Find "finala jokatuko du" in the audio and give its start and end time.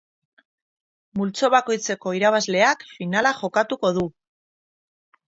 2.93-4.07